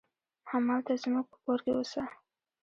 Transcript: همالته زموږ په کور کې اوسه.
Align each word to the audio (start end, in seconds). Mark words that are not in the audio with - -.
همالته 0.51 0.93
زموږ 1.03 1.25
په 1.31 1.37
کور 1.43 1.59
کې 1.65 1.71
اوسه. 1.75 2.03